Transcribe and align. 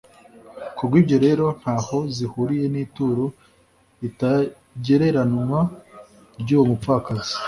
kubw'ibyo 0.75 1.17
rero 1.25 1.45
ntaho 1.59 1.97
zihuriye 2.15 2.65
n'ituro 2.73 3.25
ritagereranywa 4.01 5.61
ry'uwo 6.41 6.63
mupfakazi. 6.69 7.33